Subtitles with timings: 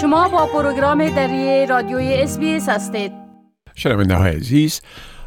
[0.00, 3.12] شما با پروگرام دری رادیوی SBS هستید.
[3.74, 4.80] شنونده های عزیز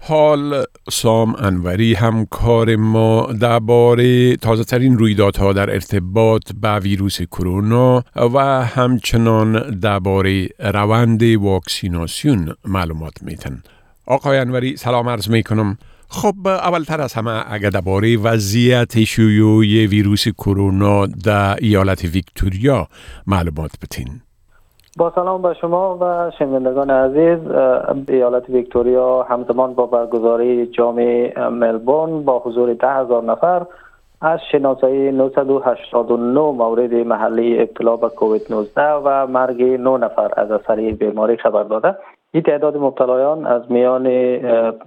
[0.00, 8.64] حال سام انوری همکار ما درباره تازه ترین رویدادها در ارتباط با ویروس کرونا و
[8.64, 13.62] همچنان درباره روند واکسیناسیون معلومات میتن
[14.06, 15.78] آقای انوری سلام عرض می‌کنم.
[16.08, 22.88] خب اولتر از همه اگر درباره وضعیت شیوع ویروس کرونا در ایالت ویکتوریا
[23.26, 24.20] معلومات بتین
[24.98, 27.38] با سلام به شما و شنوندگان عزیز
[28.08, 33.66] ایالت ویکتوریا همزمان با برگزاری جامع ملبورن با حضور ده هزار نفر
[34.20, 40.76] از شناسایی 989 مورد محلی ابتلا به کووید 19 و مرگ 9 نفر از اثر
[40.76, 41.96] بیماری خبر داده.
[42.32, 44.06] این تعداد مبتلایان از میان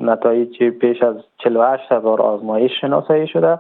[0.02, 3.60] نتایج بیش از 48 هزار آزمایش شناسایی شده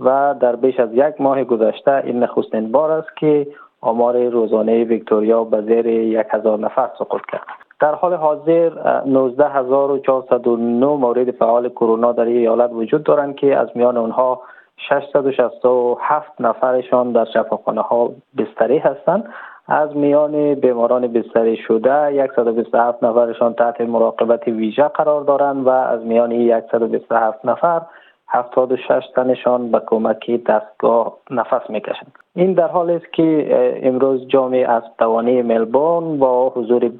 [0.00, 3.46] و در بیش از یک ماه گذشته این نخستین بار است که
[3.80, 7.46] آمار روزانه ویکتوریا به زیر یک هزار نفر سقوط کرد.
[7.80, 8.70] در حال حاضر
[9.04, 14.42] 19409 مورد فعال کرونا در ایالت وجود دارند که از میان آنها
[14.76, 19.24] 667 نفرشان در شفاخانه ها بستری هستند.
[19.68, 26.62] از میان بیماران بستری شده 127 نفرشان تحت مراقبت ویژه قرار دارند و از میان
[26.72, 27.80] 127 نفر
[28.28, 32.12] 76 تنشان به کمک دستگاه نفس می‌کشند.
[32.38, 33.48] این در حالی است که
[33.82, 36.90] امروز جامع از توانی ملبورن با حضور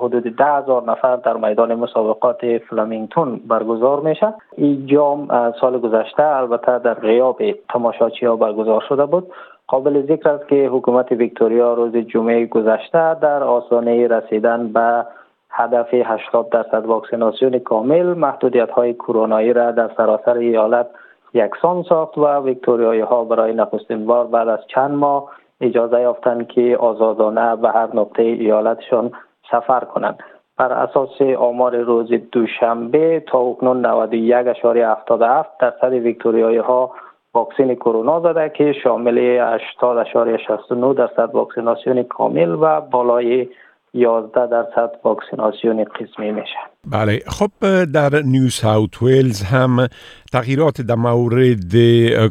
[0.00, 4.34] حدود ده هزار نفر در میدان مسابقات فلامینگتون برگزار میشه.
[4.56, 9.26] این جام سال گذشته البته در غیاب تماشاچی ها برگزار شده بود.
[9.66, 15.06] قابل ذکر است که حکومت ویکتوریا روز جمعه گذشته در آسانه رسیدن به
[15.50, 20.86] هدف 80 درصد واکسیناسیون کامل محدودیت های کرونایی را در سراسر ایالت
[21.34, 26.76] یکسان ساخت و ویکتوریایی ها برای نخستین بار بعد از چند ماه اجازه یافتند که
[26.80, 29.12] آزادانه به هر نقطه ایالتشان
[29.50, 30.18] سفر کنند.
[30.58, 36.90] بر اساس آمار روز دوشنبه تا اکنون 91.77 درصد ویکتوریایی ها
[37.34, 43.48] واکسین کرونا زده که شامل 80.69 درصد واکسیناسیون کامل و بالای
[43.94, 47.20] 11 درصد واکسیناسیون قسمی میشه بله.
[47.26, 47.50] خب
[47.94, 49.86] در نیو ساوت ویلز هم
[50.32, 51.74] تغییرات در مورد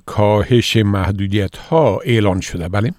[0.05, 2.69] کاهش محدودیت ها اعلان شده.
[2.69, 2.89] بله.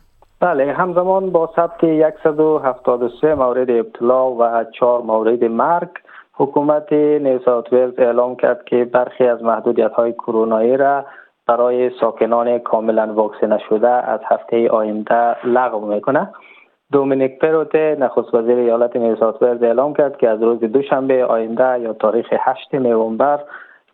[0.41, 0.73] بله.
[0.73, 1.85] همزمان با ثبت
[2.25, 5.89] 173 مورد ابتلا و 4 مورد مرگ
[6.33, 11.05] حکومت نیو ساوت ویلز اعلام کرد که برخی از محدودیت های کرونایی را
[11.47, 16.31] برای ساکنان کاملا واکسینه شده از هفته آینده لغو می‌کنه.
[16.95, 22.27] دومینیک پروته نخست وزیر ایالت نیوساوت اعلام کرد که از روز دوشنبه آینده یا تاریخ
[22.41, 23.41] 8 نوامبر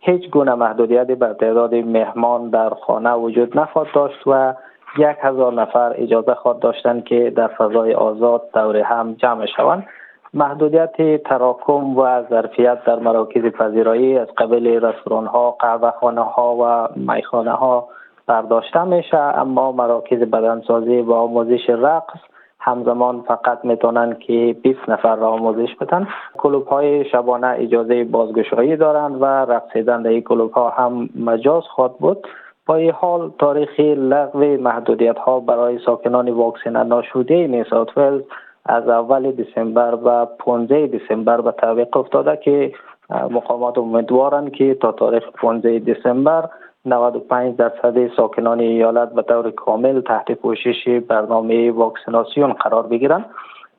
[0.01, 4.55] هیچ گونه محدودیت بر تعداد مهمان در خانه وجود نخواهد داشت و
[4.99, 9.87] یک هزار نفر اجازه خواهد داشتند که در فضای آزاد دور هم جمع شوند.
[10.35, 16.89] محدودیت تراکم و ظرفیت در مراکز پذیرایی از قبل رستوران ها قهوه خانه ها و
[17.13, 17.89] میخانه ها
[18.27, 22.30] برداشته میشه اما مراکز بدنسازی و آموزش رقص
[22.61, 26.09] همزمان فقط می‌تونن که 20 نفر را آموزش بدن.
[26.39, 31.99] کلوب های شبانه اجازه بازگشایی دارند و رقصیدن در این کلوب ها هم مجاز خواهد
[31.99, 32.27] بود.
[32.67, 38.23] با این حال تاریخ لغو محدودیت ها برای ساکنان واکسینه ناشوده نیسات ولز
[38.67, 42.73] از اول دسامبر و 15 دسامبر به تعویق افتاده که
[43.11, 46.49] مقامات امیدوارند که تا تاریخ 15 دسامبر
[46.85, 53.25] 95 درصد ساکنان ایالت به طور کامل تحت پوشش برنامه واکسیناسیون قرار بگیرند.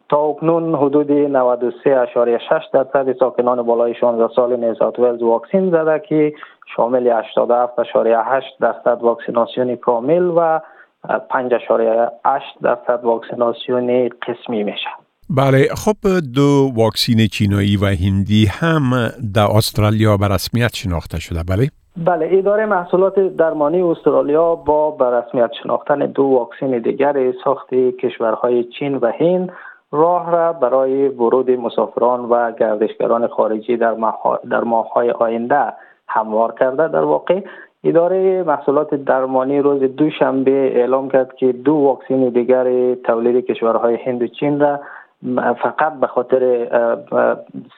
[0.10, 6.34] تا اکنون حدود 93.6 درصد ساکنان بالای 16 سال نیزات ولز واکسین زده که
[6.76, 7.28] شامل 87.8
[8.60, 10.60] درصد واکسیناسیون کامل و
[11.08, 11.14] 5.8
[12.62, 15.01] درصد واکسیناسیون قسمی میشه.
[15.38, 15.98] بله خب
[16.36, 18.82] دو واکسین چینایی و هندی هم
[19.36, 21.68] در استرالیا به رسمیت شناخته شده بله؟
[22.06, 28.96] بله اداره محصولات درمانی استرالیا با به رسمیت شناختن دو واکسن دیگر ساخت کشورهای چین
[28.96, 29.52] و هند
[29.92, 33.96] راه را برای ورود مسافران و گردشگران خارجی در,
[34.52, 35.74] در ماههای آینده
[36.08, 36.88] هموار کرده.
[36.88, 37.42] در واقع
[37.84, 44.28] اداره محصولات درمانی روز دوشنبه اعلام کرد که دو واکسن دیگر تولید کشورهای هند و
[44.28, 44.80] چین را
[45.64, 46.68] فقط به خاطر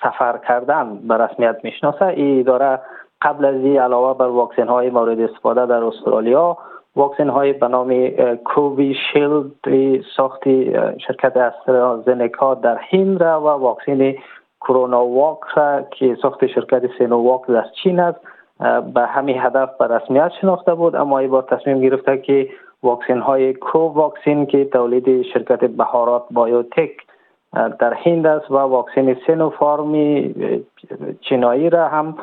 [0.03, 2.05] سفر کردن به رسمیت می‌شناسه.
[2.05, 2.79] این اداره
[3.21, 6.57] قبل از این علاوه بر واکسن های مورد استفاده در استرالیا
[6.95, 9.51] واکسن های به نام کووی شیلد
[10.17, 10.43] ساخت
[11.07, 14.13] شرکت استرازنکا در هند و واکسن
[14.61, 18.19] کرونا واک را که ساخت شرکت سینوواک در چین است
[18.93, 20.95] به همین هدف به رسمیت شناخته بود.
[20.95, 22.49] اما ای بار تصمیم گرفته که
[22.83, 26.91] واکسین های واکسین که تولید شرکت بهارات بایوتک
[27.53, 30.35] در هند است و واکسن سینوفارمی
[31.21, 32.15] چینایی را هم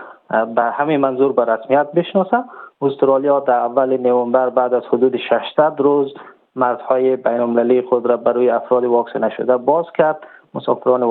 [0.54, 2.44] به همین منظور به رسمیت بشناسه.
[2.82, 6.14] استرالیا در اول نوامبر بعد از حدود 600 روز
[6.56, 10.18] مرزهای بین المللی خود را برای افراد واکسینه شده باز کرد.
[10.54, 11.02] مسافران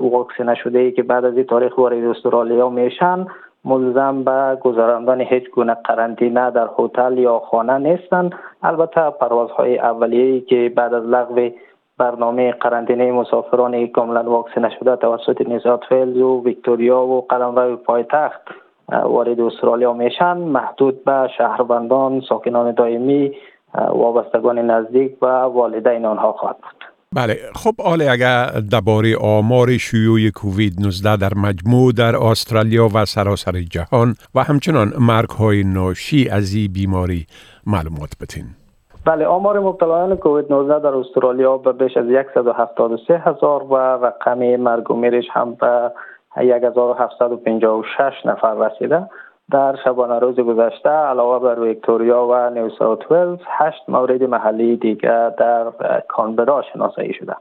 [0.00, 3.26] واکسینه شده ای که بعد از این تاریخ وارد استرالیا میشن
[3.64, 10.72] ملزم به گذراندن هیچ گونه قرنطینه در هتل یا خانه نیستند البته پروازهای اولیه‌ای که
[10.76, 11.50] بعد از لغو
[11.98, 18.40] برنامه قرنطینه مسافران کاملا واکسینه شده توسط نیوزات فیلز و ویکتوریا و قلمرو پایتخت.
[18.88, 23.32] وارد استرالیا میشن محدود به شهروندان ساکنان دائمی
[23.74, 26.84] وابستگان نزدیک و والدین آنها خواهد بود.
[27.12, 33.60] بله خب آله اگر درباره آمار شیوع کووید 19 در مجموع در استرالیا و سراسر
[33.60, 37.26] جهان و همچنان مرگ های ناشی از این بیماری
[37.66, 38.44] معلومات بتین
[39.08, 44.90] بله آمار مبتلایان کووید 19 در استرالیا به بیش از 173 هزار و رقم مرگ
[44.90, 45.92] و میرش هم به
[46.36, 49.10] 1756 نفر رسیده.
[49.50, 55.30] در شبانه روز گذشته علاوه بر ویکتوریا و نیو ساوت ولز هشت مورد محلی دیگر
[55.30, 55.64] در
[56.08, 57.36] کانبرا شناسایی شده.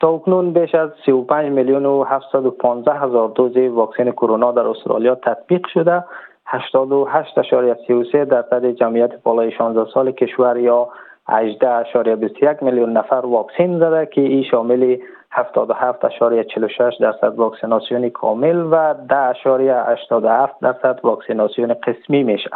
[0.00, 5.66] تا اکنون بیش از 35 میلیون و 715 هزار دوز واکسن کرونا در استرالیا تطبیق
[5.66, 6.04] شده.
[6.46, 10.88] 88.33 درصد جمعیت بالای 16 سال کشور یا
[11.28, 14.96] 18.21 میلیون نفر واکسن زده که این شامل
[15.32, 22.50] 77.46 درصد واکسیناسیون کامل و 10.87 درصد واکسیناسیون قسمی میشه.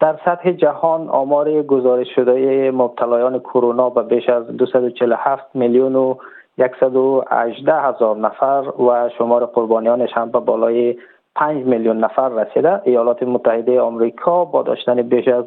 [0.00, 6.14] در سطح جهان آمار گزارش شده مبتلایان کرونا به بیش از 247 میلیون و
[6.80, 10.96] 118 هزار نفر و شمار قربانیانش هم به بالای
[11.36, 12.80] 5 میلیون نفر رسیده.
[12.84, 15.44] ایالات متحده آمریکا با داشتن بیش از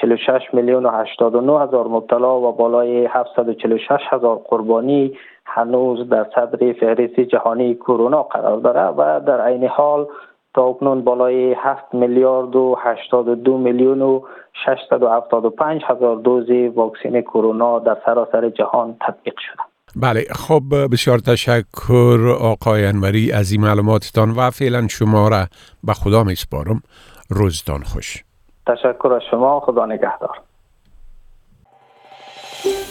[0.00, 5.12] 46 میلیون و 89 هزار مبتلا و بالای 746 هزار قربانی
[5.44, 10.06] هنوز در صدر فهرست جهانی کرونا قرار داره و در عین حال
[10.54, 14.20] تا اکنون بالای 7 میلیارد و 82 میلیون و
[14.52, 19.75] 675 هزار دوز واکسن کرونا در سراسر جهان تطبیق شده.
[19.96, 20.62] بله خب
[20.92, 25.46] بسیار تشکر آقای انوری از این معلوماتتان و فعلا شما را
[25.84, 26.82] به خدا میسپارم
[27.28, 28.24] روزتان خوش
[28.66, 30.40] تشکر از شما خدا نگهدار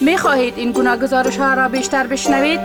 [0.02, 2.60] می خواهید این گونه گزارش ها را بیشتر بشنوید؟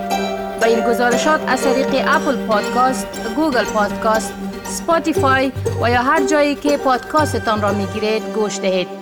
[0.61, 4.35] با این گزارشات از طریق Apple Podcasts، Google Podcasts،
[4.65, 5.53] Spotify
[5.83, 9.00] و یا هر جایی که پادکاستتان را می گیرید گوش دهید.